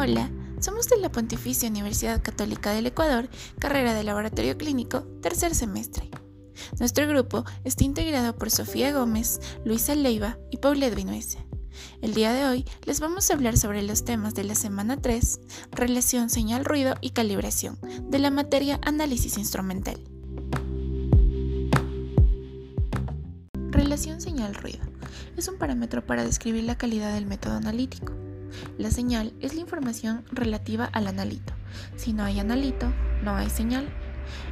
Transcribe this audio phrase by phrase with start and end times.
[0.00, 0.30] Hola,
[0.60, 6.08] somos de la Pontificia Universidad Católica del Ecuador, carrera de Laboratorio Clínico, tercer semestre.
[6.78, 11.44] Nuestro grupo está integrado por Sofía Gómez, Luisa Leiva y Paulette Vinuese.
[12.00, 15.40] El día de hoy les vamos a hablar sobre los temas de la semana 3,
[15.72, 20.00] relación señal-ruido y calibración, de la materia análisis instrumental.
[23.72, 24.86] Relación señal-ruido
[25.36, 28.17] es un parámetro para describir la calidad del método analítico.
[28.78, 31.52] La señal es la información relativa al analito.
[31.96, 32.92] Si no hay analito,
[33.22, 33.88] no hay señal.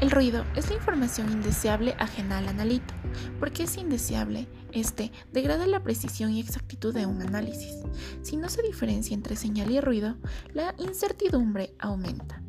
[0.00, 2.94] El ruido es la información indeseable ajena al analito.
[3.38, 4.48] Porque es indeseable?
[4.72, 7.74] Este degrada la precisión y exactitud de un análisis.
[8.22, 10.16] Si no se diferencia entre señal y ruido,
[10.52, 12.42] la incertidumbre aumenta.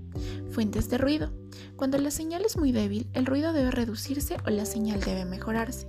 [0.52, 1.32] Fuentes de ruido.
[1.76, 5.88] Cuando la señal es muy débil, el ruido debe reducirse o la señal debe mejorarse.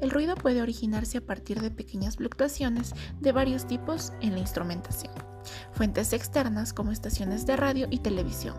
[0.00, 5.12] El ruido puede originarse a partir de pequeñas fluctuaciones de varios tipos en la instrumentación.
[5.72, 8.54] Fuentes externas como estaciones de radio y televisión,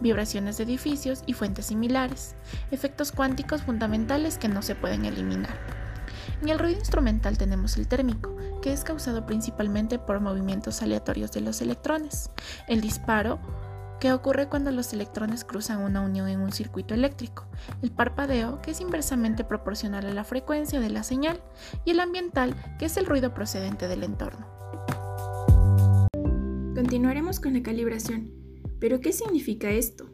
[0.00, 2.34] vibraciones de edificios y fuentes similares,
[2.70, 5.54] efectos cuánticos fundamentales que no se pueden eliminar.
[6.42, 11.40] En el ruido instrumental tenemos el térmico, que es causado principalmente por movimientos aleatorios de
[11.40, 12.30] los electrones,
[12.66, 13.38] el disparo
[14.00, 17.46] que ocurre cuando los electrones cruzan una unión en un circuito eléctrico,
[17.82, 21.42] el parpadeo, que es inversamente proporcional a la frecuencia de la señal,
[21.84, 24.46] y el ambiental, que es el ruido procedente del entorno.
[26.74, 28.30] Continuaremos con la calibración.
[28.80, 30.10] ¿Pero qué significa esto?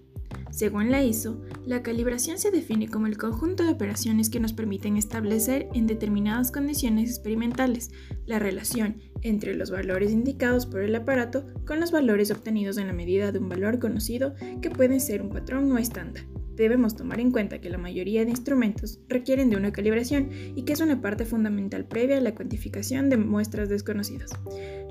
[0.51, 4.97] Según la ISO, la calibración se define como el conjunto de operaciones que nos permiten
[4.97, 7.93] establecer en determinadas condiciones experimentales
[8.27, 12.93] la relación entre los valores indicados por el aparato con los valores obtenidos en la
[12.93, 16.25] medida de un valor conocido que puede ser un patrón o estándar
[16.61, 20.75] debemos tomar en cuenta que la mayoría de instrumentos requieren de una calibración y que
[20.75, 24.31] es una parte fundamental previa a la cuantificación de muestras desconocidas.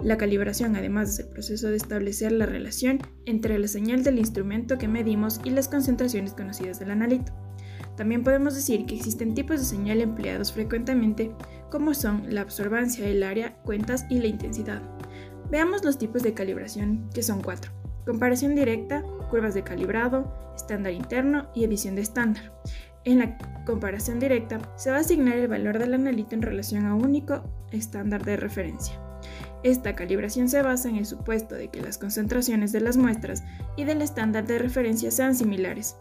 [0.04, 4.78] La calibración, además, es el proceso de establecer la relación entre la señal del instrumento
[4.78, 7.32] que medimos y las concentraciones conocidas del analito.
[7.96, 11.32] También podemos decir que existen tipos de señal empleados frecuentemente,
[11.70, 14.82] como son la absorbancia, el área, cuentas y la intensidad.
[15.52, 17.72] Veamos los tipos de calibración, que son cuatro.
[18.06, 22.52] Comparación directa, curvas de calibrado, estándar interno y edición de estándar.
[23.06, 26.96] En la comparación directa se va a asignar el valor del analito en relación a
[26.96, 29.00] un único estándar de referencia.
[29.64, 33.44] Esta calibración se basa en el supuesto de que las concentraciones de las muestras
[33.76, 35.96] y del estándar de referencia sean similares.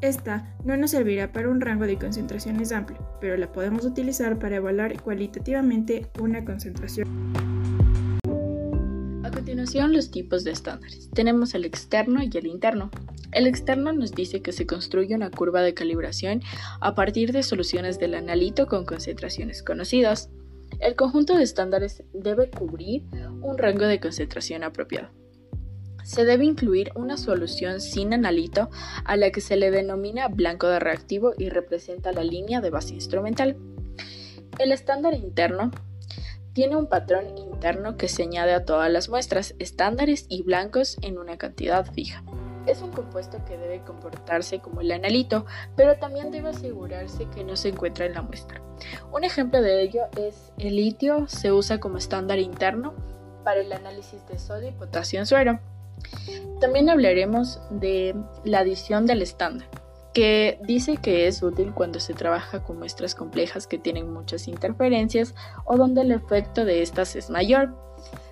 [0.00, 4.56] Esta no nos servirá para un rango de concentraciones amplio, pero la podemos utilizar para
[4.56, 7.08] evaluar cualitativamente una concentración
[9.64, 11.08] continuación los tipos de estándares.
[11.14, 12.90] Tenemos el externo y el interno.
[13.32, 16.42] El externo nos dice que se construye una curva de calibración
[16.82, 20.28] a partir de soluciones del analito con concentraciones conocidas.
[20.80, 23.04] El conjunto de estándares debe cubrir
[23.40, 25.08] un rango de concentración apropiado.
[26.02, 28.68] Se debe incluir una solución sin analito
[29.06, 32.92] a la que se le denomina blanco de reactivo y representa la línea de base
[32.92, 33.56] instrumental.
[34.58, 35.70] El estándar interno
[36.52, 37.24] tiene un patrón
[37.64, 42.22] interno que se añade a todas las muestras, estándares y blancos en una cantidad fija.
[42.66, 47.56] Es un compuesto que debe comportarse como el analito, pero también debe asegurarse que no
[47.56, 48.60] se encuentra en la muestra.
[49.14, 52.92] Un ejemplo de ello es el litio, se usa como estándar interno
[53.44, 55.58] para el análisis de sodio y potasio en suero.
[56.60, 58.14] También hablaremos de
[58.44, 59.68] la adición del estándar
[60.14, 65.34] que dice que es útil cuando se trabaja con muestras complejas que tienen muchas interferencias
[65.64, 67.74] o donde el efecto de estas es mayor.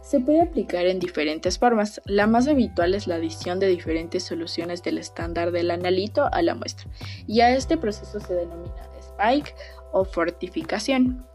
[0.01, 2.01] Se puede aplicar en diferentes formas.
[2.05, 6.55] La más habitual es la adición de diferentes soluciones del estándar del analito a la
[6.55, 6.91] muestra,
[7.27, 9.55] y a este proceso se denomina spike
[9.93, 11.27] o fortificación.